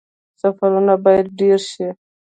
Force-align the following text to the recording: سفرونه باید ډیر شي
سفرونه 0.41 0.93
باید 1.03 1.25
ډیر 1.39 1.59
شي 1.71 1.87